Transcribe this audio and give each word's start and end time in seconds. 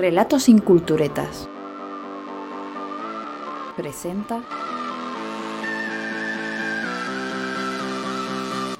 Relatos 0.00 0.44
sin 0.44 0.60
culturetas. 0.60 1.46
Presenta 3.76 4.40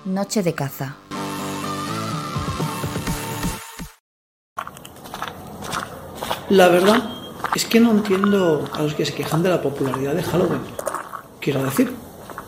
Noche 0.06 0.42
de 0.42 0.54
caza. 0.54 0.96
La 6.48 6.68
verdad 6.68 7.02
es 7.54 7.66
que 7.66 7.80
no 7.80 7.90
entiendo 7.90 8.64
a 8.72 8.80
los 8.80 8.94
que 8.94 9.04
se 9.04 9.12
quejan 9.12 9.42
de 9.42 9.50
la 9.50 9.60
popularidad 9.60 10.14
de 10.14 10.22
Halloween. 10.22 10.62
Quiero 11.38 11.62
decir, 11.62 11.94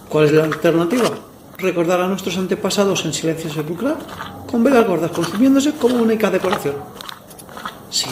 ¿cuál 0.09 0.25
es 0.25 0.33
la 0.33 0.45
alternativa? 0.45 1.11
¿Recordar 1.59 2.01
a 2.01 2.09
nuestros 2.09 2.39
antepasados 2.39 3.05
en 3.05 3.13
silencio 3.13 3.51
sepulcral? 3.51 3.99
Con 4.51 4.65
velas 4.65 4.87
gordas 4.87 5.11
consumiéndose 5.11 5.75
como 5.75 5.97
única 5.97 6.31
decoración. 6.31 6.77
Sí, 7.91 8.09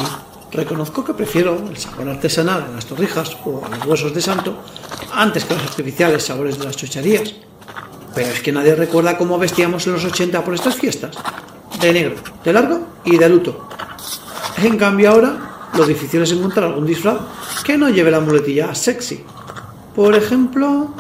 reconozco 0.53 1.05
que 1.05 1.15
prefiero 1.15 1.57
el 1.69 1.77
sabor 1.77 2.09
artesanal 2.09 2.67
en 2.69 2.75
las 2.75 2.87
torrijas 2.87 3.37
o 3.45 3.63
a 3.65 3.77
los 3.77 3.87
huesos 3.87 4.15
de 4.15 4.21
santo 4.21 4.57
antes 5.13 5.45
que 5.45 5.55
los 5.55 5.63
artificiales 5.63 6.25
sabores 6.25 6.59
de 6.59 6.65
las 6.65 6.77
chucherías. 6.77 7.35
Pero 8.15 8.29
es 8.29 8.41
que 8.41 8.53
nadie 8.53 8.75
recuerda 8.75 9.17
cómo 9.17 9.39
vestíamos 9.39 9.87
en 9.87 9.95
los 9.95 10.05
80 10.05 10.45
por 10.45 10.55
estas 10.55 10.75
fiestas. 10.75 11.17
De 11.81 11.93
negro, 11.93 12.17
de 12.45 12.53
largo 12.53 12.81
y 13.05 13.17
de 13.17 13.29
luto. 13.29 13.69
En 14.63 14.77
cambio 14.77 15.11
ahora, 15.11 15.69
lo 15.75 15.87
difícil 15.87 16.23
es 16.23 16.33
encontrar 16.33 16.67
algún 16.67 16.87
disfraz 16.87 17.19
que 17.65 17.79
no 17.79 17.89
lleve 17.89 18.11
la 18.11 18.21
muletilla 18.21 18.75
sexy. 18.75 19.25
Por 19.95 20.15
ejemplo, 20.15 20.93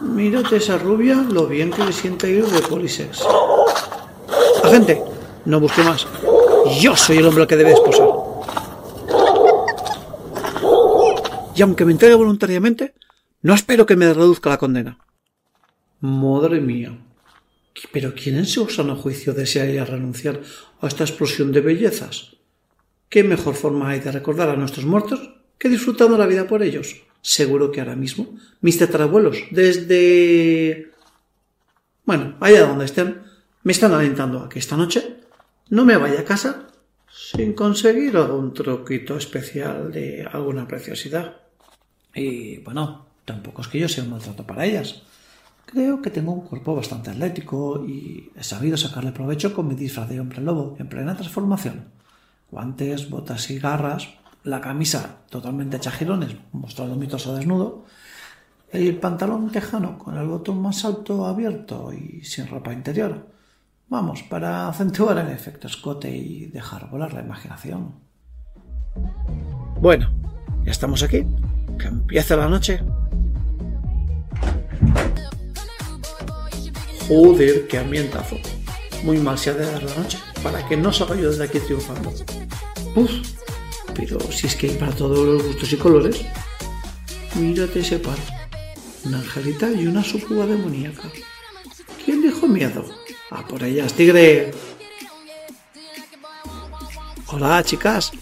mírate 0.00 0.56
esa 0.56 0.76
rubia, 0.78 1.14
lo 1.30 1.46
bien 1.46 1.70
que 1.70 1.84
le 1.84 1.92
siente 1.92 2.30
ir 2.30 2.44
de 2.44 2.60
polisex. 2.62 3.24
Agente, 4.64 5.02
no 5.44 5.60
busque 5.60 5.82
más. 5.82 6.06
Yo 6.80 6.96
soy 6.96 7.18
el 7.18 7.26
hombre 7.26 7.46
que 7.46 7.56
debe 7.56 7.72
esposar. 7.72 8.08
Y 11.56 11.62
aunque 11.62 11.86
me 11.86 11.92
entregue 11.92 12.14
voluntariamente, 12.14 12.94
no 13.40 13.54
espero 13.54 13.86
que 13.86 13.96
me 13.96 14.12
reduzca 14.12 14.50
la 14.50 14.58
condena. 14.58 14.98
Madre 16.00 16.60
mía. 16.60 16.98
Pero 17.92 18.14
¿quién 18.14 18.36
en 18.36 18.46
su 18.46 18.68
sano 18.68 18.94
juicio 18.94 19.32
desearía 19.32 19.84
renunciar 19.84 20.40
a 20.80 20.86
esta 20.86 21.04
explosión 21.04 21.52
de 21.52 21.62
bellezas? 21.62 22.36
¿Qué 23.08 23.24
mejor 23.24 23.54
forma 23.54 23.88
hay 23.88 24.00
de 24.00 24.12
recordar 24.12 24.50
a 24.50 24.56
nuestros 24.56 24.84
muertos 24.84 25.34
que 25.58 25.70
disfrutando 25.70 26.18
la 26.18 26.26
vida 26.26 26.46
por 26.46 26.62
ellos? 26.62 27.02
Seguro 27.22 27.72
que 27.72 27.80
ahora 27.80 27.96
mismo 27.96 28.38
mis 28.60 28.78
tatarabuelos, 28.78 29.38
desde... 29.50 30.92
Bueno, 32.04 32.36
allá 32.40 32.66
donde 32.66 32.84
estén, 32.84 33.22
me 33.62 33.72
están 33.72 33.92
alentando 33.92 34.40
a 34.40 34.48
que 34.48 34.58
esta 34.58 34.76
noche 34.76 35.20
no 35.70 35.84
me 35.84 35.96
vaya 35.96 36.20
a 36.20 36.24
casa 36.24 36.68
sin 37.08 37.54
conseguir 37.54 38.16
algún 38.16 38.52
troquito 38.52 39.16
especial 39.16 39.90
de 39.90 40.28
alguna 40.30 40.68
preciosidad. 40.68 41.45
Y 42.16 42.58
bueno, 42.58 43.04
tampoco 43.26 43.60
es 43.60 43.68
que 43.68 43.78
yo 43.78 43.88
sea 43.88 44.02
un 44.02 44.10
maltrato 44.10 44.44
para 44.44 44.64
ellas. 44.64 45.02
Creo 45.66 46.00
que 46.00 46.10
tengo 46.10 46.32
un 46.32 46.40
cuerpo 46.40 46.74
bastante 46.74 47.10
atlético 47.10 47.84
y 47.86 48.30
he 48.34 48.42
sabido 48.42 48.76
sacarle 48.76 49.12
provecho 49.12 49.52
con 49.52 49.68
mi 49.68 49.74
disfraz 49.74 50.08
de 50.08 50.20
hombre 50.20 50.40
lobo 50.40 50.76
en 50.78 50.88
plena 50.88 51.14
transformación. 51.14 51.84
Guantes, 52.50 53.10
botas 53.10 53.50
y 53.50 53.58
garras, 53.58 54.08
la 54.44 54.60
camisa 54.60 55.18
totalmente 55.28 55.76
hecha 55.76 55.90
girones, 55.90 56.36
mostrando 56.52 56.96
mi 56.96 57.08
torso 57.08 57.34
desnudo, 57.34 57.84
el 58.70 58.96
pantalón 58.98 59.50
tejano 59.50 59.98
con 59.98 60.16
el 60.16 60.26
botón 60.26 60.62
más 60.62 60.84
alto 60.84 61.26
abierto 61.26 61.92
y 61.92 62.24
sin 62.24 62.46
ropa 62.46 62.72
interior. 62.72 63.26
Vamos, 63.88 64.22
para 64.22 64.68
acentuar 64.68 65.18
el 65.18 65.30
efecto 65.30 65.66
escote 65.66 66.10
y 66.10 66.46
dejar 66.46 66.88
volar 66.90 67.12
la 67.12 67.20
imaginación. 67.20 67.94
Bueno, 69.80 70.10
ya 70.64 70.70
estamos 70.70 71.02
aquí. 71.02 71.26
Que 71.78 71.86
empiece 71.88 72.36
la 72.36 72.48
noche. 72.48 72.80
Joder, 77.08 77.66
qué 77.68 77.78
ambientazo. 77.78 78.36
Muy 79.04 79.18
mal 79.18 79.38
se 79.38 79.50
ha 79.50 79.54
de 79.54 79.70
dar 79.70 79.82
la 79.82 79.94
noche 79.94 80.18
para 80.42 80.66
que 80.66 80.76
no 80.76 80.92
salga 80.92 81.16
yo 81.16 81.30
desde 81.30 81.44
aquí 81.44 81.60
triunfando. 81.60 82.12
Uf, 82.94 83.10
pero 83.94 84.18
si 84.32 84.46
es 84.46 84.56
que 84.56 84.70
hay 84.70 84.76
para 84.76 84.92
todos 84.92 85.26
los 85.26 85.42
gustos 85.42 85.72
y 85.72 85.76
colores. 85.76 86.24
Mírate 87.34 87.80
ese 87.80 87.98
par. 87.98 88.18
Una 89.04 89.18
angelita 89.18 89.70
y 89.70 89.86
una 89.86 90.02
sucuba 90.02 90.46
demoníaca. 90.46 91.02
¿Quién 92.04 92.22
dijo 92.22 92.46
miedo? 92.48 92.84
A 93.30 93.46
por 93.46 93.62
ellas, 93.62 93.92
tigre. 93.92 94.52
Hola, 97.28 97.62
chicas. 97.62 98.12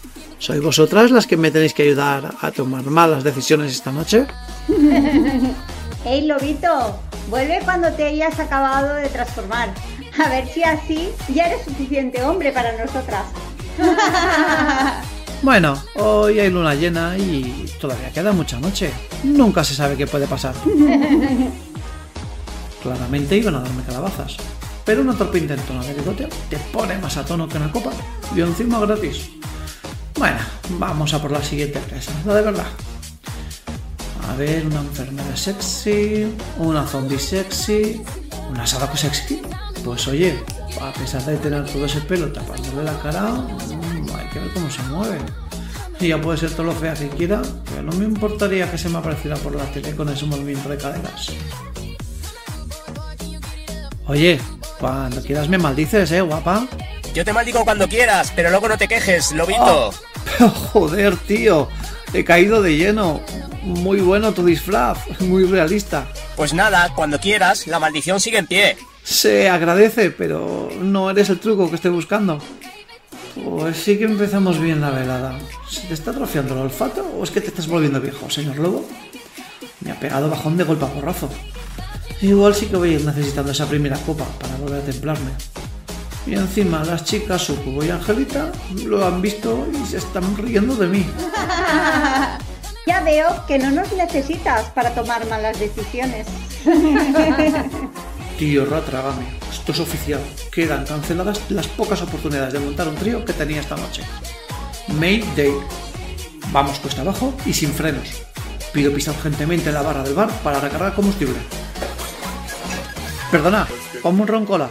¿Sois 0.45 0.61
vosotras 0.61 1.09
las 1.09 1.25
que 1.25 1.37
me 1.37 1.49
tenéis 1.49 1.73
que 1.73 1.81
ayudar 1.81 2.35
a 2.39 2.51
tomar 2.51 2.83
malas 2.83 3.23
decisiones 3.23 3.71
esta 3.71 3.91
noche? 3.91 4.27
¡Hey, 6.05 6.27
lobito! 6.27 6.99
Vuelve 7.31 7.61
cuando 7.65 7.91
te 7.93 8.03
hayas 8.03 8.39
acabado 8.39 8.93
de 8.93 9.09
transformar. 9.09 9.73
A 10.23 10.29
ver 10.29 10.47
si 10.47 10.61
así 10.61 11.09
ya 11.33 11.47
eres 11.47 11.65
suficiente 11.65 12.21
hombre 12.21 12.51
para 12.51 12.77
nosotras. 12.77 13.25
Bueno, 15.41 15.79
hoy 15.95 16.39
hay 16.39 16.49
luna 16.49 16.73
llena 16.73 17.17
y 17.17 17.65
todavía 17.79 18.09
queda 18.09 18.31
mucha 18.31 18.59
noche. 18.59 18.89
Nunca 19.23 19.63
se 19.63 19.75
sabe 19.75 19.95
qué 19.95 20.07
puede 20.07 20.25
pasar. 20.27 20.55
Claramente 22.81 23.37
iban 23.37 23.55
a 23.55 23.59
darme 23.59 23.83
calabazas. 23.83 24.37
Pero 24.85 25.01
una 25.01 25.13
torpe 25.13 25.39
intentona 25.39 25.83
de 25.83 25.93
bigoteo 25.93 26.29
te 26.49 26.57
pone 26.71 26.97
más 26.97 27.17
a 27.17 27.25
tono 27.25 27.47
que 27.47 27.57
una 27.57 27.71
copa 27.71 27.91
y 28.35 28.41
encima 28.41 28.79
gratis. 28.79 29.29
Bueno, 30.17 30.37
vamos 30.79 31.13
a 31.13 31.21
por 31.21 31.31
la 31.31 31.43
siguiente 31.43 31.79
presa, 31.79 32.11
la 32.25 32.35
de 32.35 32.41
verdad. 32.41 32.67
A 34.29 34.35
ver, 34.35 34.65
una 34.65 34.79
enfermera 34.79 35.35
sexy, 35.35 36.33
una 36.57 36.85
zombie 36.85 37.19
sexy, 37.19 38.01
una 38.49 38.65
sadaco 38.65 38.95
sexy. 38.95 39.41
Pues 39.83 40.07
oye, 40.07 40.39
a 40.81 40.91
pesar 40.93 41.23
de 41.25 41.37
tener 41.37 41.65
todo 41.65 41.85
ese 41.85 42.01
pelo 42.01 42.31
tapándole 42.31 42.83
la 42.83 42.97
cara, 42.99 43.31
mm, 43.31 44.09
hay 44.15 44.27
que 44.29 44.39
ver 44.39 44.51
cómo 44.53 44.69
se 44.69 44.81
mueve. 44.83 45.17
Y 45.99 46.09
ya 46.09 46.19
puede 46.19 46.37
ser 46.37 46.51
todo 46.51 46.65
lo 46.65 46.71
fea 46.73 46.93
que 46.93 47.09
quiera, 47.09 47.41
pero 47.69 47.83
no 47.83 47.91
me 47.93 48.05
importaría 48.05 48.69
que 48.69 48.77
se 48.77 48.89
me 48.89 48.97
apareciera 48.97 49.35
por 49.37 49.55
la 49.55 49.65
tele 49.65 49.95
con 49.95 50.09
ese 50.09 50.25
movimiento 50.25 50.69
de 50.69 50.77
caderas. 50.77 51.31
Oye, 54.07 54.39
cuando 54.79 55.21
quieras 55.21 55.49
me 55.49 55.57
maldices, 55.57 56.11
eh, 56.11 56.21
guapa. 56.21 56.67
Yo 57.15 57.23
te 57.23 57.31
maldigo 57.31 57.63
cuando 57.63 57.87
quieras, 57.87 58.33
pero 58.35 58.49
luego 58.49 58.67
no 58.67 58.77
te 58.77 58.89
quejes, 58.89 59.31
lobito. 59.31 59.93
Pero 60.25 60.49
joder, 60.73 61.15
tío, 61.15 61.69
he 62.13 62.25
caído 62.25 62.61
de 62.61 62.75
lleno. 62.75 63.21
Muy 63.63 64.01
bueno 64.01 64.33
tu 64.33 64.45
disfraz, 64.45 64.97
muy 65.21 65.45
realista. 65.45 66.07
Pues 66.35 66.53
nada, 66.53 66.91
cuando 66.93 67.17
quieras, 67.17 67.67
la 67.67 67.79
maldición 67.79 68.19
sigue 68.19 68.39
en 68.39 68.47
pie. 68.47 68.77
Se 69.01 69.49
agradece, 69.49 70.11
pero 70.11 70.69
no 70.81 71.09
eres 71.09 71.29
el 71.29 71.39
truco 71.39 71.69
que 71.69 71.77
estoy 71.77 71.91
buscando. 71.91 72.37
Pues 73.41 73.77
sí 73.77 73.97
que 73.97 74.03
empezamos 74.03 74.59
bien 74.59 74.81
la 74.81 74.89
velada. 74.89 75.39
¿Se 75.69 75.87
te 75.87 75.93
está 75.93 76.11
atrofiando 76.11 76.53
el 76.53 76.63
olfato 76.63 77.01
o 77.17 77.23
es 77.23 77.31
que 77.31 77.39
te 77.39 77.47
estás 77.47 77.67
volviendo 77.67 78.01
viejo, 78.01 78.29
señor 78.29 78.59
Lobo? 78.59 78.85
Me 79.79 79.91
ha 79.91 79.99
pegado 80.01 80.29
bajón 80.29 80.57
de 80.57 80.65
golpe 80.65 80.83
a 80.83 80.89
porrazo. 80.89 81.29
Igual 82.21 82.53
sí 82.55 82.65
que 82.65 82.75
voy 82.75 82.89
a 82.89 82.93
ir 82.93 83.05
necesitando 83.05 83.53
esa 83.53 83.67
primera 83.69 83.97
copa 83.99 84.25
para 84.37 84.57
volver 84.57 84.81
a 84.81 84.85
templarme. 84.85 85.31
Y 86.25 86.33
encima 86.33 86.83
las 86.83 87.03
chicas 87.03 87.43
Sucubo 87.43 87.83
y 87.83 87.89
Angelita 87.89 88.51
lo 88.83 89.05
han 89.05 89.21
visto 89.21 89.67
y 89.71 89.85
se 89.85 89.97
están 89.97 90.35
riendo 90.37 90.75
de 90.75 90.87
mí. 90.87 91.05
ya 92.87 93.01
veo 93.01 93.45
que 93.47 93.59
no 93.59 93.69
nos 93.71 93.91
necesitas 93.93 94.65
para 94.71 94.95
tomar 94.95 95.27
malas 95.29 95.59
decisiones. 95.59 96.27
Tío 98.39 98.65
Ratrágame, 98.65 99.25
esto 99.51 99.71
es 99.71 99.79
oficial. 99.79 100.19
Quedan 100.51 100.85
canceladas 100.85 101.39
las 101.49 101.67
pocas 101.67 102.01
oportunidades 102.01 102.53
de 102.53 102.59
montar 102.59 102.87
un 102.87 102.95
trío 102.95 103.23
que 103.23 103.33
tenía 103.33 103.61
esta 103.61 103.77
noche. 103.77 104.01
May 104.99 105.23
Day. 105.35 105.53
Vamos 106.51 106.79
cuesta 106.79 107.01
abajo 107.01 107.33
y 107.45 107.53
sin 107.53 107.71
frenos. 107.71 108.23
Pido 108.73 108.91
pista 108.91 109.11
urgentemente 109.11 109.69
en 109.69 109.75
la 109.75 109.83
barra 109.83 110.03
del 110.03 110.15
bar 110.15 110.29
para 110.43 110.59
recargar 110.59 110.93
combustible. 110.93 111.37
Perdona, 113.31 113.67
ponme 114.01 114.21
un 114.21 114.27
roncola. 114.27 114.69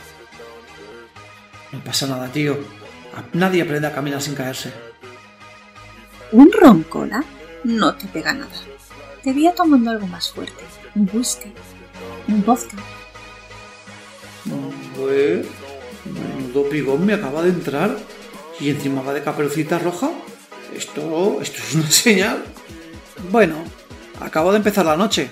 No 1.75 1.83
pasa 1.83 2.07
nada, 2.07 2.29
tío. 2.29 2.59
Nadie 3.33 3.63
aprende 3.63 3.89
a 3.89 3.95
caminar 3.95 4.23
sin 4.23 4.35
caerse. 4.35 4.73
¿Un 6.33 6.51
roncola? 6.53 7.25
No 7.65 7.95
te 7.95 8.07
pega 8.07 8.33
nada. 8.33 8.53
Te 9.23 9.33
voy 9.33 9.47
a 9.47 9.55
tomando 9.55 9.91
algo 9.91 10.07
más 10.07 10.31
fuerte. 10.31 10.65
Un 10.95 11.11
whisky. 11.13 11.53
Un 12.29 12.45
vodka. 12.45 12.77
Pues, 14.97 15.47
menudo 16.05 16.69
pigón 16.69 17.05
me 17.07 17.15
acaba 17.15 17.43
de 17.43 17.49
entrar 17.51 17.97
y 18.61 18.71
encima 18.71 19.03
va 19.03 19.13
de 19.15 19.23
caperucita 19.23 19.79
roja. 19.79 20.11
Esto, 20.75 21.41
esto 21.41 21.59
es 21.63 21.75
una 21.75 21.91
señal. 21.91 22.45
Bueno, 23.31 23.57
acabo 24.21 24.51
de 24.53 24.59
empezar 24.59 24.87
la 24.87 24.97
noche. 24.97 25.31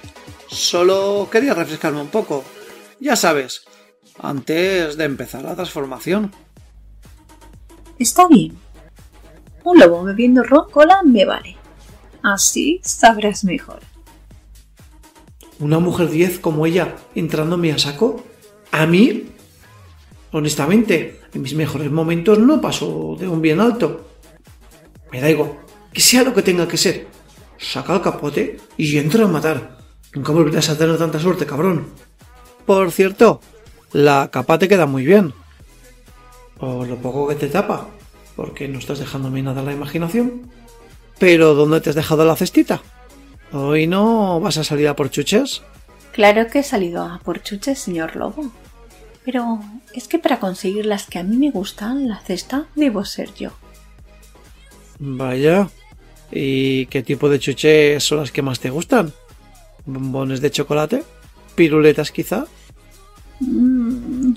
Solo 0.49 1.29
quería 1.31 1.55
refrescarme 1.55 2.01
un 2.01 2.09
poco. 2.09 2.45
Ya 3.01 3.17
sabes, 3.17 3.65
antes 4.23 4.97
de 4.97 5.05
empezar 5.05 5.43
la 5.43 5.55
transformación. 5.55 6.33
Está 7.99 8.29
bien. 8.29 8.57
Un 9.65 9.79
lobo 9.79 10.05
bebiendo 10.05 10.43
roncola 10.43 11.03
me 11.05 11.25
vale. 11.25 11.57
Así 12.23 12.81
sabrás 12.83 13.45
mejor. 13.45 13.81
¿Una 15.59 15.79
mujer 15.79 16.09
10 16.09 16.39
como 16.39 16.67
ella 16.67 16.97
entrándome 17.15 17.73
a 17.73 17.79
saco? 17.79 18.25
¿A 18.71 18.87
mí? 18.87 19.29
Honestamente, 20.31 21.21
en 21.35 21.43
mis 21.43 21.55
mejores 21.55 21.91
momentos 21.91 22.39
no 22.39 22.61
paso 22.61 23.17
de 23.19 23.29
un 23.29 23.43
bien 23.43 23.61
alto. 23.61 24.09
Me 25.13 25.21
da 25.21 25.31
igual, 25.31 25.59
que 25.93 26.01
sea 26.01 26.23
lo 26.23 26.33
que 26.33 26.43
tenga 26.43 26.67
que 26.67 26.77
ser. 26.77 27.07
Saca 27.59 27.95
el 27.95 28.01
capote 28.01 28.59
y 28.77 28.97
entra 28.99 29.25
a 29.25 29.29
matar. 29.29 29.79
Nunca 30.15 30.33
volverás 30.33 30.71
a 30.71 30.79
tener 30.79 30.97
tanta 30.99 31.21
suerte, 31.21 31.47
cabrón. 31.47 31.89
Por 32.67 32.91
cierto, 32.91 33.41
la 33.93 34.31
capa 34.31 34.59
te 34.59 34.69
queda 34.69 34.87
muy 34.87 35.05
bien. 35.05 35.35
O 36.59 36.85
lo 36.85 36.97
poco 36.97 37.29
que 37.29 37.35
te 37.35 37.49
tapa, 37.49 37.89
porque 38.37 38.69
no 38.69 38.79
estás 38.79 38.99
dejándome 38.99 39.43
nada 39.43 39.61
a 39.61 39.65
la 39.65 39.73
imaginación. 39.73 40.51
Pero 41.19 41.55
¿dónde 41.55 41.81
te 41.81 41.91
has 41.91 41.97
dejado 41.97 42.25
la 42.25 42.37
cestita? 42.37 42.83
¿Hoy 43.53 43.87
no 43.87 44.41
vas 44.41 44.59
a 44.59 44.65
salir 44.65 44.89
a 44.89 44.97
por 44.97 45.11
chuches? 45.11 45.63
Claro 46.13 46.47
que 46.49 46.61
he 46.61 46.63
salido 46.63 47.05
a 47.05 47.21
por 47.23 47.43
chuches, 47.43 47.79
señor 47.79 48.17
lobo. 48.17 48.51
Pero 49.25 49.61
es 49.95 50.09
que 50.09 50.19
para 50.19 50.41
conseguir 50.41 50.87
las 50.87 51.07
que 51.07 51.19
a 51.19 51.23
mí 51.23 51.37
me 51.37 51.51
gustan, 51.51 52.09
la 52.09 52.21
cesta 52.21 52.67
debo 52.75 53.05
ser 53.05 53.33
yo. 53.35 53.51
Vaya. 54.99 55.69
¿Y 56.31 56.87
qué 56.87 57.03
tipo 57.03 57.29
de 57.29 57.39
chuches 57.39 58.03
son 58.03 58.19
las 58.19 58.33
que 58.33 58.43
más 58.43 58.59
te 58.59 58.71
gustan? 58.71 59.13
¿Bombones 59.85 60.41
de 60.41 60.51
chocolate? 60.51 61.03
¿Piruletas 61.55 62.11
quizá? 62.11 62.47
Mm, 63.41 63.72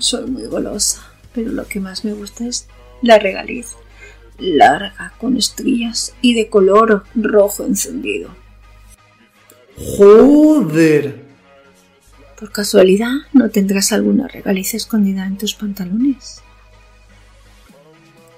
soy 0.00 0.30
muy 0.30 0.46
golosa, 0.46 1.02
pero 1.34 1.52
lo 1.52 1.66
que 1.66 1.80
más 1.80 2.04
me 2.04 2.12
gusta 2.12 2.46
es 2.46 2.68
la 3.02 3.18
regaliz. 3.18 3.76
Larga, 4.38 5.14
con 5.18 5.36
estrías 5.36 6.14
y 6.20 6.34
de 6.34 6.48
color 6.48 7.04
rojo 7.14 7.64
encendido. 7.64 8.30
¡Joder! 9.76 11.24
¿Por 12.38 12.52
casualidad 12.52 13.12
no 13.32 13.48
tendrás 13.50 13.92
alguna 13.92 14.28
regaliz 14.28 14.74
escondida 14.74 15.26
en 15.26 15.38
tus 15.38 15.54
pantalones? 15.54 16.42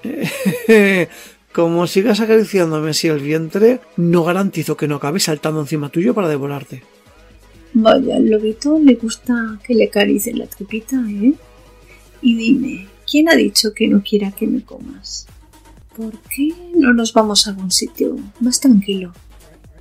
Como 1.51 1.87
sigas 1.87 2.19
acariciándome 2.19 2.91
así 2.91 3.07
el 3.07 3.19
vientre, 3.19 3.81
no 3.97 4.23
garantizo 4.23 4.77
que 4.77 4.87
no 4.87 4.95
acabe 4.95 5.19
saltando 5.19 5.59
encima 5.59 5.89
tuyo 5.89 6.13
para 6.13 6.29
devorarte. 6.29 6.83
Vaya, 7.73 8.15
al 8.15 8.29
lobito 8.29 8.79
le 8.79 8.95
gusta 8.95 9.59
que 9.65 9.75
le 9.75 9.85
acaricien 9.85 10.39
la 10.39 10.47
tripita, 10.47 10.95
¿eh? 11.09 11.33
Y 12.21 12.35
dime, 12.35 12.87
¿quién 13.09 13.29
ha 13.29 13.35
dicho 13.35 13.73
que 13.73 13.87
no 13.87 14.03
quiera 14.03 14.31
que 14.31 14.47
me 14.47 14.61
comas? 14.61 15.27
¿Por 15.95 16.17
qué 16.21 16.53
no 16.75 16.93
nos 16.93 17.13
vamos 17.13 17.45
a 17.45 17.51
algún 17.51 17.71
sitio 17.71 18.15
más 18.39 18.59
tranquilo? 18.59 19.13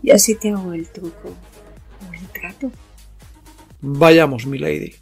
Y 0.02 0.10
así 0.10 0.34
te 0.34 0.50
hago 0.50 0.72
el 0.72 0.88
truco 0.88 1.28
o 1.28 2.12
el 2.12 2.26
trato. 2.28 2.70
Vayamos, 3.80 4.46
mi 4.46 4.58
lady. 4.58 4.94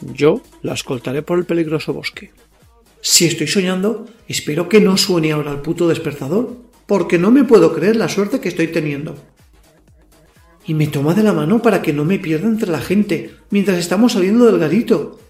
Yo 0.00 0.42
la 0.62 0.74
escoltaré 0.74 1.22
por 1.22 1.38
el 1.38 1.44
peligroso 1.44 1.92
bosque. 1.92 2.32
Si 3.00 3.26
estoy 3.26 3.46
soñando, 3.46 4.06
espero 4.28 4.68
que 4.68 4.80
no 4.80 4.96
suene 4.96 5.32
ahora 5.32 5.52
el 5.52 5.60
puto 5.60 5.88
despertador, 5.88 6.56
porque 6.86 7.18
no 7.18 7.30
me 7.30 7.44
puedo 7.44 7.74
creer 7.74 7.96
la 7.96 8.08
suerte 8.08 8.40
que 8.40 8.48
estoy 8.48 8.68
teniendo. 8.68 9.16
Y 10.66 10.74
me 10.74 10.86
toma 10.86 11.14
de 11.14 11.22
la 11.22 11.32
mano 11.32 11.60
para 11.60 11.82
que 11.82 11.92
no 11.92 12.04
me 12.04 12.18
pierda 12.18 12.48
entre 12.48 12.70
la 12.70 12.80
gente 12.80 13.32
mientras 13.50 13.78
estamos 13.78 14.14
saliendo 14.14 14.46
del 14.46 14.58
garito. 14.58 15.20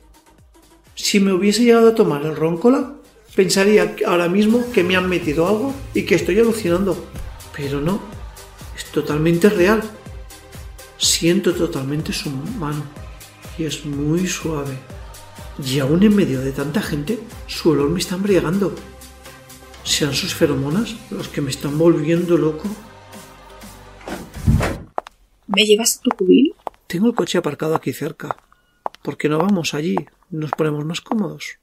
Si 1.15 1.21
me 1.21 1.33
hubiese 1.33 1.63
llegado 1.63 1.91
a 1.91 1.95
tomar 1.95 2.27
el 2.27 2.35
roncola, 2.35 2.93
pensaría 3.37 3.95
ahora 4.05 4.29
mismo 4.29 4.65
que 4.73 4.83
me 4.83 4.97
han 4.97 5.09
metido 5.09 5.47
algo 5.47 5.73
y 5.95 6.03
que 6.03 6.17
estoy 6.17 6.41
alucinando. 6.41 7.07
Pero 7.57 7.81
no, 7.81 8.01
es 8.77 8.87
totalmente 8.87 9.49
real. 9.49 9.81
Siento 10.99 11.55
totalmente 11.55 12.13
su 12.13 12.31
mano 12.31 12.83
y 13.57 13.63
es 13.63 13.87
muy 13.87 14.27
suave. 14.27 14.77
Y 15.65 15.79
aún 15.79 16.03
en 16.03 16.17
medio 16.17 16.41
de 16.41 16.51
tanta 16.51 16.83
gente, 16.83 17.21
su 17.47 17.71
olor 17.71 17.91
me 17.91 18.01
está 18.01 18.17
embriagando. 18.17 18.75
¿Sean 19.85 20.15
sus 20.15 20.35
feromonas 20.35 20.97
los 21.13 21.29
que 21.29 21.41
me 21.41 21.51
están 21.51 21.79
volviendo 21.79 22.37
loco? 22.37 22.69
¿Me 25.47 25.65
llevas 25.65 25.99
a 25.99 26.01
tu 26.01 26.11
cubil? 26.11 26.57
Tengo 26.89 27.07
el 27.07 27.15
coche 27.15 27.39
aparcado 27.39 27.77
aquí 27.77 27.93
cerca. 27.93 28.37
¿Por 29.05 29.19
qué 29.19 29.29
no 29.29 29.37
vamos 29.37 29.75
allí? 29.75 29.97
Nos 30.31 30.51
ponemos 30.53 30.83
más 30.87 31.03
cómodos. 31.03 31.59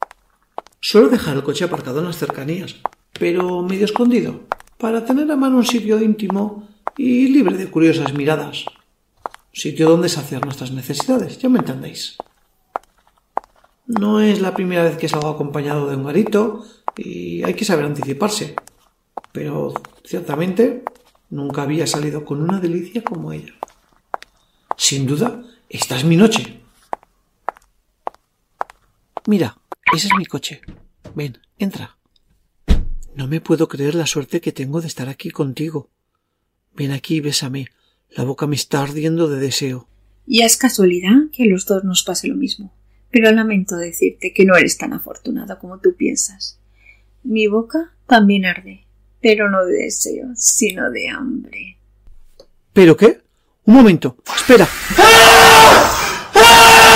Suelo 0.79 1.09
dejar 1.09 1.35
el 1.35 1.41
coche 1.41 1.65
aparcado 1.65 1.97
en 1.97 2.05
las 2.05 2.19
cercanías, 2.19 2.75
pero 3.13 3.63
medio 3.63 3.85
escondido, 3.85 4.41
para 4.77 5.05
tener 5.05 5.31
a 5.31 5.35
mano 5.35 5.57
un 5.57 5.65
sitio 5.65 5.99
íntimo 5.99 6.69
y 6.95 7.29
libre 7.29 7.57
de 7.57 7.67
curiosas 7.67 8.13
miradas. 8.13 8.65
Sitio 9.51 9.89
donde 9.89 10.07
saciar 10.07 10.45
nuestras 10.45 10.71
necesidades, 10.71 11.39
ya 11.39 11.49
me 11.49 11.57
entendéis. 11.57 12.17
No 13.87 14.21
es 14.21 14.39
la 14.39 14.53
primera 14.53 14.83
vez 14.83 14.97
que 14.97 15.09
salgo 15.09 15.29
acompañado 15.29 15.89
de 15.89 15.95
un 15.95 16.03
garito 16.03 16.63
y 16.95 17.41
hay 17.41 17.55
que 17.55 17.65
saber 17.65 17.85
anticiparse. 17.85 18.53
Pero 19.31 19.73
ciertamente 20.05 20.83
nunca 21.31 21.63
había 21.63 21.87
salido 21.87 22.23
con 22.23 22.39
una 22.39 22.59
delicia 22.59 23.03
como 23.03 23.33
ella. 23.33 23.55
Sin 24.77 25.07
duda, 25.07 25.41
esta 25.69 25.97
es 25.97 26.05
mi 26.05 26.17
noche. 26.17 26.60
Mira, 29.31 29.57
ese 29.95 30.07
es 30.07 30.13
mi 30.17 30.25
coche. 30.25 30.59
Ven, 31.15 31.37
entra. 31.57 31.95
No 33.15 33.29
me 33.29 33.39
puedo 33.39 33.69
creer 33.69 33.95
la 33.95 34.05
suerte 34.05 34.41
que 34.41 34.51
tengo 34.51 34.81
de 34.81 34.87
estar 34.87 35.07
aquí 35.07 35.31
contigo. 35.31 35.89
Ven 36.75 36.91
aquí 36.91 37.15
y 37.15 37.19
bésame. 37.21 37.67
La 38.09 38.25
boca 38.25 38.45
me 38.45 38.57
está 38.57 38.81
ardiendo 38.81 39.29
de 39.29 39.39
deseo. 39.39 39.87
Y 40.27 40.41
es 40.41 40.57
casualidad 40.57 41.29
que 41.31 41.43
a 41.43 41.45
los 41.45 41.65
dos 41.65 41.85
nos 41.85 42.03
pase 42.03 42.27
lo 42.27 42.35
mismo. 42.35 42.73
Pero 43.09 43.31
lamento 43.31 43.77
decirte 43.77 44.33
que 44.33 44.43
no 44.43 44.57
eres 44.57 44.77
tan 44.77 44.91
afortunado 44.91 45.57
como 45.59 45.79
tú 45.79 45.95
piensas. 45.95 46.59
Mi 47.23 47.47
boca 47.47 47.93
también 48.07 48.45
arde, 48.45 48.85
pero 49.21 49.49
no 49.49 49.63
de 49.63 49.83
deseo, 49.83 50.27
sino 50.35 50.91
de 50.91 51.07
hambre. 51.07 51.77
¿Pero 52.73 52.97
qué? 52.97 53.21
Un 53.63 53.75
momento. 53.75 54.17
Espera. 54.35 54.67
Mmm, 54.97 55.31
me 56.35 56.90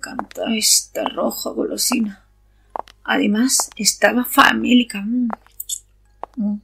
encanta 0.00 0.44
esta 0.54 1.04
roja 1.04 1.50
golosina. 1.50 2.24
Además, 3.04 3.70
estaba 3.76 4.24
famélica. 4.24 5.02
Mm. 6.36 6.60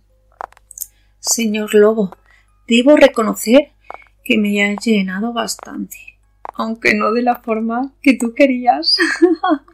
Señor 1.21 1.75
Lobo, 1.75 2.17
debo 2.67 2.97
reconocer 2.97 3.73
que 4.25 4.39
me 4.39 4.65
ha 4.65 4.75
llenado 4.77 5.33
bastante, 5.33 5.97
aunque 6.55 6.95
no 6.95 7.13
de 7.13 7.23
la 7.23 7.37
forma 7.37 7.93
que 8.01 8.15
tú 8.15 8.33
querías. 8.35 8.97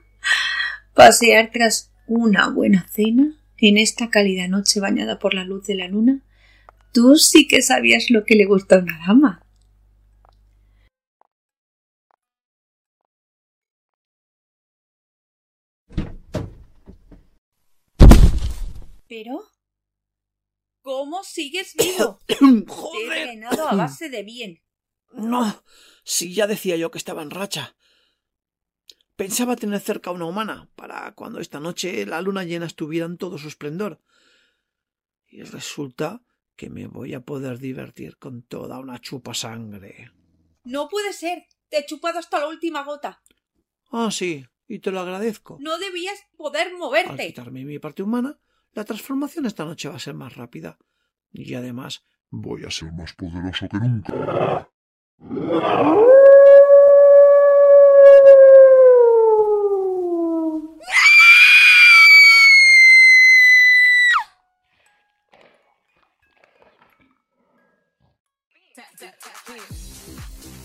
Pasear 0.95 1.50
tras 1.52 1.90
una 2.07 2.49
buena 2.49 2.87
cena 2.90 3.35
en 3.59 3.78
esta 3.78 4.11
cálida 4.11 4.49
noche 4.49 4.81
bañada 4.81 5.19
por 5.19 5.35
la 5.35 5.45
luz 5.45 5.66
de 5.66 5.76
la 5.76 5.87
luna, 5.87 6.21
tú 6.92 7.16
sí 7.16 7.47
que 7.47 7.62
sabías 7.62 8.11
lo 8.11 8.25
que 8.25 8.35
le 8.35 8.45
gusta 8.45 8.76
a 8.76 8.78
una 8.81 8.99
dama. 9.07 9.42
Pero, 19.12 19.45
¿cómo 20.81 21.23
sigues 21.23 21.75
vivo? 21.78 22.19
Te 22.26 22.33
he 22.33 22.38
entrenado 22.47 23.69
a 23.69 23.75
base 23.75 24.09
de 24.09 24.23
bien. 24.23 24.62
No, 25.12 25.62
si 26.02 26.33
ya 26.33 26.47
decía 26.47 26.76
yo 26.76 26.90
que 26.90 26.97
estaba 26.97 27.21
en 27.23 27.28
racha. 27.31 27.76
Pensaba 29.14 29.57
tener 29.57 29.81
cerca 29.81 30.11
una 30.12 30.25
humana 30.25 30.71
para 30.76 31.14
cuando 31.14 31.40
esta 31.40 31.61
noche 31.61 32.07
la 32.07 32.23
luna 32.23 32.45
llena 32.45 32.64
estuviera 32.64 33.04
en 33.04 33.19
todo 33.19 33.37
su 33.37 33.49
esplendor. 33.49 34.00
Y 35.26 35.42
resulta 35.42 36.23
que 36.57 36.71
me 36.71 36.87
voy 36.87 37.12
a 37.12 37.21
poder 37.21 37.59
divertir 37.59 38.16
con 38.16 38.42
toda 38.42 38.78
una 38.78 38.99
chupa 38.99 39.35
sangre. 39.35 40.11
No 40.64 40.88
puede 40.88 41.12
ser. 41.12 41.45
Te 41.69 41.81
he 41.81 41.85
chupado 41.85 42.19
hasta 42.19 42.38
la 42.40 42.49
última 42.49 42.83
gota. 42.83 43.23
Ah, 43.90 44.11
sí, 44.11 44.47
y 44.69 44.78
te 44.78 44.90
lo 44.90 45.00
agradezco. 45.00 45.59
No 45.61 45.76
debías 45.76 46.19
poder 46.38 46.69
Al 46.69 46.78
moverte. 46.78 47.26
quitarme 47.26 47.66
mi 47.66 47.78
parte 47.78 48.02
humana, 48.02 48.40
la 48.75 48.85
transformación 48.85 49.45
esta 49.45 49.67
noche 49.67 49.88
va 49.88 49.97
a 49.97 49.99
ser 49.99 50.14
más 50.14 50.35
rápida. 50.35 50.79
Y 51.31 51.55
además, 51.55 52.05
voy 52.31 52.64
a 52.64 52.71
ser 52.71 52.93
más 52.93 53.12
poderoso 53.12 53.69
que 53.69 53.76
nunca. 53.79 54.69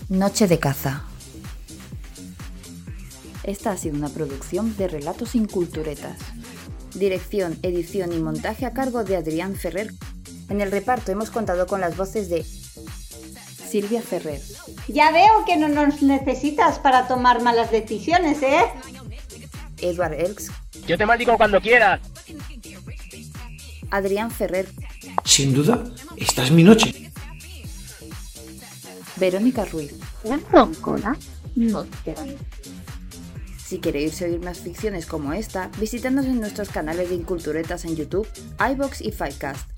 Noche 0.08 0.46
de 0.46 0.58
caza. 0.58 1.04
Esta 3.42 3.72
ha 3.72 3.76
sido 3.76 3.96
una 3.96 4.08
producción 4.08 4.74
de 4.78 4.88
Relatos 4.88 5.30
sin 5.30 5.46
Culturetas. 5.46 6.18
Dirección, 6.94 7.58
edición 7.62 8.12
y 8.12 8.18
montaje 8.18 8.66
a 8.66 8.72
cargo 8.72 9.04
de 9.04 9.16
Adrián 9.16 9.54
Ferrer. 9.54 9.92
En 10.48 10.60
el 10.60 10.70
reparto 10.70 11.12
hemos 11.12 11.30
contado 11.30 11.66
con 11.66 11.80
las 11.80 11.96
voces 11.96 12.28
de 12.30 12.44
Silvia 12.44 14.00
Ferrer, 14.00 14.40
Ya 14.88 15.10
veo 15.12 15.44
que 15.46 15.56
no 15.58 15.68
nos 15.68 16.00
necesitas 16.02 16.78
para 16.78 17.06
tomar 17.06 17.42
malas 17.42 17.70
decisiones, 17.70 18.42
¿eh? 18.42 18.62
Edward 19.82 20.14
Elks, 20.14 20.50
Yo 20.86 20.96
te 20.96 21.04
maldigo 21.04 21.36
cuando 21.36 21.60
quieras. 21.60 22.00
Adrián 23.90 24.30
Ferrer, 24.30 24.66
Sin 25.24 25.52
duda, 25.52 25.84
esta 26.16 26.44
es 26.44 26.50
mi 26.50 26.64
noche. 26.64 27.10
Verónica 29.16 29.64
Ruiz. 29.66 29.92
roncona? 30.50 31.16
No 31.54 31.84
te 32.04 32.14
Si 33.68 33.80
queréis 33.80 34.22
oír 34.22 34.40
más 34.40 34.60
ficciones 34.60 35.04
como 35.04 35.34
esta, 35.34 35.70
visitadnos 35.78 36.24
en 36.24 36.40
nuestros 36.40 36.70
canales 36.70 37.10
de 37.10 37.16
Inculturetas 37.16 37.84
en 37.84 37.96
YouTube, 37.96 38.26
iBox 38.58 39.02
y 39.02 39.12
Fivecast. 39.12 39.77